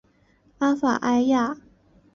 [0.57, 1.57] 阿法埃娅。